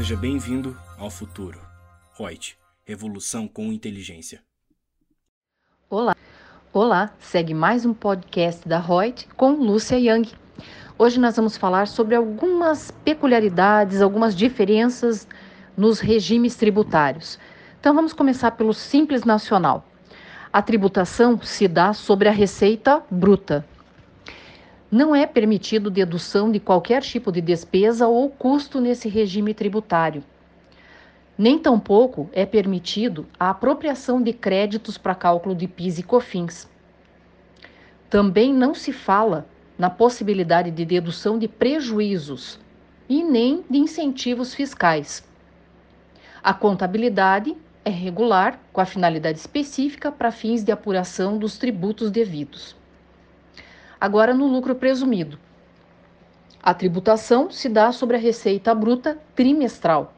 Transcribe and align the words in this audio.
Seja 0.00 0.16
bem-vindo 0.16 0.74
ao 0.96 1.10
futuro. 1.10 1.60
Reut, 2.18 2.56
revolução 2.86 3.46
com 3.46 3.70
inteligência. 3.70 4.40
Olá. 5.90 6.16
Olá, 6.72 7.12
segue 7.18 7.52
mais 7.52 7.84
um 7.84 7.92
podcast 7.92 8.66
da 8.66 8.78
Reut 8.78 9.28
com 9.36 9.50
Lúcia 9.50 9.98
Yang. 9.98 10.32
Hoje 10.98 11.20
nós 11.20 11.36
vamos 11.36 11.58
falar 11.58 11.86
sobre 11.86 12.14
algumas 12.14 12.90
peculiaridades, 13.04 14.00
algumas 14.00 14.34
diferenças 14.34 15.28
nos 15.76 16.00
regimes 16.00 16.56
tributários. 16.56 17.38
Então 17.78 17.94
vamos 17.94 18.14
começar 18.14 18.52
pelo 18.52 18.72
Simples 18.72 19.24
Nacional. 19.24 19.86
A 20.50 20.62
tributação 20.62 21.38
se 21.42 21.68
dá 21.68 21.92
sobre 21.92 22.26
a 22.26 22.32
receita 22.32 23.02
bruta. 23.10 23.66
Não 24.90 25.14
é 25.14 25.24
permitido 25.24 25.88
dedução 25.88 26.50
de 26.50 26.58
qualquer 26.58 27.00
tipo 27.00 27.30
de 27.30 27.40
despesa 27.40 28.08
ou 28.08 28.28
custo 28.28 28.80
nesse 28.80 29.08
regime 29.08 29.54
tributário. 29.54 30.24
Nem 31.38 31.60
tampouco 31.60 32.28
é 32.32 32.44
permitido 32.44 33.24
a 33.38 33.50
apropriação 33.50 34.20
de 34.20 34.32
créditos 34.32 34.98
para 34.98 35.14
cálculo 35.14 35.54
de 35.54 35.68
PIS 35.68 36.00
e 36.00 36.02
COFINS. 36.02 36.68
Também 38.10 38.52
não 38.52 38.74
se 38.74 38.92
fala 38.92 39.46
na 39.78 39.88
possibilidade 39.88 40.72
de 40.72 40.84
dedução 40.84 41.38
de 41.38 41.46
prejuízos 41.46 42.58
e 43.08 43.22
nem 43.22 43.64
de 43.70 43.78
incentivos 43.78 44.52
fiscais. 44.52 45.24
A 46.42 46.52
contabilidade 46.52 47.56
é 47.84 47.90
regular, 47.90 48.60
com 48.72 48.80
a 48.80 48.84
finalidade 48.84 49.38
específica 49.38 50.10
para 50.10 50.32
fins 50.32 50.64
de 50.64 50.72
apuração 50.72 51.38
dos 51.38 51.56
tributos 51.58 52.10
devidos. 52.10 52.79
Agora, 54.00 54.32
no 54.32 54.46
lucro 54.46 54.74
presumido. 54.74 55.38
A 56.62 56.72
tributação 56.72 57.50
se 57.50 57.68
dá 57.68 57.92
sobre 57.92 58.16
a 58.16 58.18
receita 58.18 58.74
bruta 58.74 59.18
trimestral. 59.34 60.14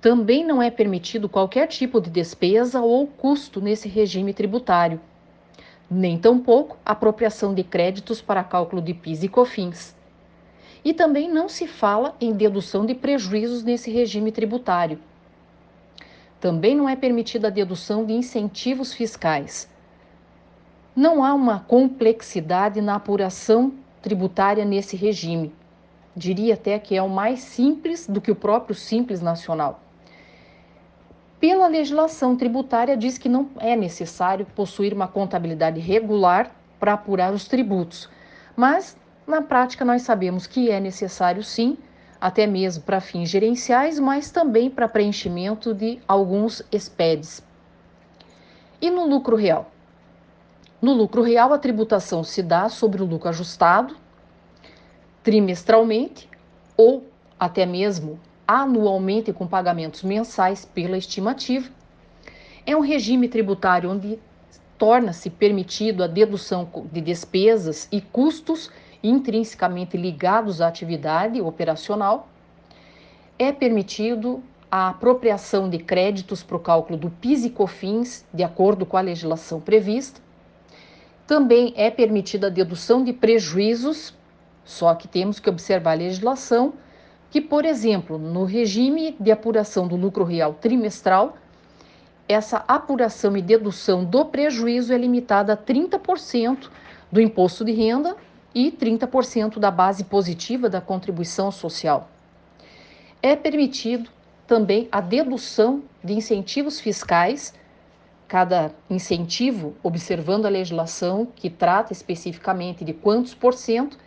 Também 0.00 0.44
não 0.44 0.60
é 0.60 0.68
permitido 0.68 1.28
qualquer 1.28 1.68
tipo 1.68 2.00
de 2.00 2.10
despesa 2.10 2.80
ou 2.80 3.06
custo 3.06 3.60
nesse 3.60 3.88
regime 3.88 4.34
tributário, 4.34 5.00
nem 5.88 6.18
tampouco 6.18 6.76
apropriação 6.84 7.54
de 7.54 7.62
créditos 7.62 8.20
para 8.20 8.42
cálculo 8.42 8.82
de 8.82 8.94
PIS 8.94 9.22
e 9.22 9.28
COFINS. 9.28 9.94
E 10.84 10.92
também 10.92 11.30
não 11.30 11.48
se 11.48 11.68
fala 11.68 12.16
em 12.20 12.32
dedução 12.32 12.84
de 12.84 12.96
prejuízos 12.96 13.62
nesse 13.62 13.92
regime 13.92 14.32
tributário. 14.32 14.98
Também 16.40 16.74
não 16.74 16.88
é 16.88 16.96
permitida 16.96 17.46
a 17.46 17.50
dedução 17.50 18.04
de 18.04 18.12
incentivos 18.12 18.92
fiscais, 18.92 19.68
não 20.94 21.24
há 21.24 21.32
uma 21.32 21.60
complexidade 21.60 22.80
na 22.80 22.96
apuração 22.96 23.72
tributária 24.02 24.64
nesse 24.64 24.96
regime. 24.96 25.54
Diria 26.14 26.54
até 26.54 26.78
que 26.78 26.94
é 26.94 27.02
o 27.02 27.08
mais 27.08 27.40
simples 27.40 28.06
do 28.06 28.20
que 28.20 28.30
o 28.30 28.36
próprio 28.36 28.74
Simples 28.74 29.22
Nacional. 29.22 29.80
Pela 31.40 31.66
legislação 31.66 32.36
tributária, 32.36 32.96
diz 32.96 33.16
que 33.16 33.28
não 33.28 33.48
é 33.58 33.74
necessário 33.74 34.46
possuir 34.54 34.92
uma 34.92 35.08
contabilidade 35.08 35.80
regular 35.80 36.54
para 36.78 36.92
apurar 36.92 37.32
os 37.32 37.48
tributos, 37.48 38.08
mas 38.54 38.96
na 39.26 39.40
prática 39.40 39.84
nós 39.84 40.02
sabemos 40.02 40.46
que 40.46 40.70
é 40.70 40.78
necessário 40.78 41.42
sim, 41.42 41.78
até 42.20 42.46
mesmo 42.46 42.84
para 42.84 43.00
fins 43.00 43.30
gerenciais, 43.30 43.98
mas 43.98 44.30
também 44.30 44.70
para 44.70 44.86
preenchimento 44.86 45.72
de 45.72 45.98
alguns 46.06 46.62
SPEDs. 46.70 47.42
E 48.80 48.90
no 48.90 49.06
lucro 49.06 49.34
real? 49.34 49.71
No 50.82 50.92
lucro 50.92 51.22
real, 51.22 51.52
a 51.52 51.58
tributação 51.58 52.24
se 52.24 52.42
dá 52.42 52.68
sobre 52.68 53.00
o 53.00 53.06
lucro 53.06 53.28
ajustado 53.28 53.96
trimestralmente 55.22 56.28
ou 56.76 57.06
até 57.38 57.64
mesmo 57.64 58.18
anualmente 58.48 59.32
com 59.32 59.46
pagamentos 59.46 60.02
mensais 60.02 60.64
pela 60.64 60.98
estimativa. 60.98 61.70
É 62.66 62.76
um 62.76 62.80
regime 62.80 63.28
tributário 63.28 63.92
onde 63.92 64.18
torna-se 64.76 65.30
permitido 65.30 66.02
a 66.02 66.08
dedução 66.08 66.68
de 66.90 67.00
despesas 67.00 67.86
e 67.92 68.00
custos 68.00 68.68
intrinsecamente 69.04 69.96
ligados 69.96 70.60
à 70.60 70.66
atividade 70.66 71.40
operacional. 71.40 72.28
É 73.38 73.52
permitido 73.52 74.42
a 74.68 74.88
apropriação 74.88 75.70
de 75.70 75.78
créditos 75.78 76.42
para 76.42 76.56
o 76.56 76.60
cálculo 76.60 76.98
do 76.98 77.08
PIS 77.08 77.44
e 77.44 77.50
COFINS, 77.50 78.24
de 78.34 78.42
acordo 78.42 78.84
com 78.84 78.96
a 78.96 79.00
legislação 79.00 79.60
prevista. 79.60 80.20
Também 81.32 81.72
é 81.78 81.90
permitida 81.90 82.48
a 82.48 82.50
dedução 82.50 83.02
de 83.02 83.10
prejuízos, 83.10 84.12
só 84.66 84.94
que 84.94 85.08
temos 85.08 85.40
que 85.40 85.48
observar 85.48 85.92
a 85.92 85.94
legislação 85.94 86.74
que, 87.30 87.40
por 87.40 87.64
exemplo, 87.64 88.18
no 88.18 88.44
regime 88.44 89.16
de 89.18 89.32
apuração 89.32 89.88
do 89.88 89.96
lucro 89.96 90.24
real 90.24 90.52
trimestral, 90.52 91.38
essa 92.28 92.62
apuração 92.68 93.34
e 93.34 93.40
dedução 93.40 94.04
do 94.04 94.26
prejuízo 94.26 94.92
é 94.92 94.98
limitada 94.98 95.54
a 95.54 95.56
30% 95.56 96.68
do 97.10 97.18
imposto 97.18 97.64
de 97.64 97.72
renda 97.72 98.14
e 98.54 98.70
30% 98.70 99.58
da 99.58 99.70
base 99.70 100.04
positiva 100.04 100.68
da 100.68 100.82
contribuição 100.82 101.50
social. 101.50 102.10
É 103.22 103.34
permitido 103.34 104.10
também 104.46 104.86
a 104.92 105.00
dedução 105.00 105.82
de 106.04 106.12
incentivos 106.12 106.78
fiscais 106.78 107.54
cada 108.32 108.72
incentivo, 108.88 109.74
observando 109.82 110.46
a 110.46 110.48
legislação 110.48 111.28
que 111.36 111.50
trata 111.50 111.92
especificamente 111.92 112.82
de 112.82 112.94
quantos 112.94 113.34
por 113.34 113.52
cento, 113.52 113.98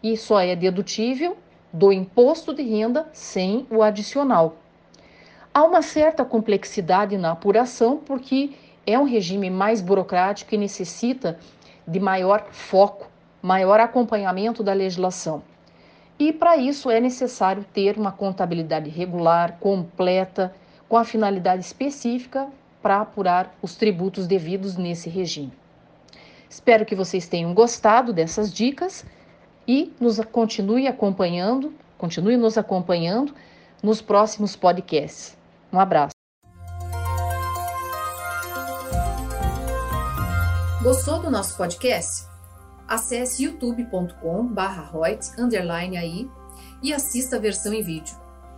e 0.00 0.16
só 0.16 0.38
é 0.38 0.54
dedutível 0.54 1.36
do 1.72 1.92
imposto 1.92 2.54
de 2.54 2.62
renda 2.62 3.08
sem 3.12 3.66
o 3.68 3.82
adicional. 3.82 4.54
Há 5.52 5.64
uma 5.64 5.82
certa 5.82 6.24
complexidade 6.24 7.18
na 7.18 7.32
apuração, 7.32 7.96
porque 7.96 8.52
é 8.86 8.96
um 8.96 9.02
regime 9.02 9.50
mais 9.50 9.80
burocrático 9.80 10.54
e 10.54 10.58
necessita 10.58 11.36
de 11.84 11.98
maior 11.98 12.46
foco, 12.52 13.08
maior 13.42 13.80
acompanhamento 13.80 14.62
da 14.62 14.72
legislação. 14.72 15.42
E 16.20 16.32
para 16.32 16.56
isso 16.56 16.88
é 16.88 17.00
necessário 17.00 17.66
ter 17.74 17.98
uma 17.98 18.12
contabilidade 18.12 18.88
regular, 18.88 19.58
completa, 19.58 20.54
com 20.88 20.96
a 20.96 21.02
finalidade 21.02 21.64
específica 21.64 22.48
para 22.82 23.00
apurar 23.00 23.54
os 23.62 23.76
tributos 23.76 24.26
devidos 24.26 24.76
nesse 24.76 25.08
regime. 25.08 25.54
Espero 26.50 26.84
que 26.84 26.94
vocês 26.94 27.26
tenham 27.28 27.54
gostado 27.54 28.12
dessas 28.12 28.52
dicas 28.52 29.06
e 29.66 29.90
nos 29.98 30.20
continue 30.20 30.86
acompanhando, 30.86 31.72
continue 31.96 32.36
nos 32.36 32.58
acompanhando 32.58 33.34
nos 33.82 34.02
próximos 34.02 34.54
podcasts. 34.54 35.34
Um 35.72 35.80
abraço. 35.80 36.12
Gostou 40.82 41.22
do 41.22 41.30
nosso 41.30 41.56
podcast? 41.56 42.26
Acesse 42.88 43.44
youtube.com/royts_aí 43.44 46.28
e 46.82 46.92
assista 46.92 47.36
a 47.36 47.38
versão 47.38 47.72
em 47.72 47.82
vídeo. 47.82 48.21